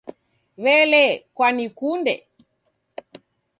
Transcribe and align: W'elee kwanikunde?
W'elee 0.63 1.11
kwanikunde? 1.35 2.13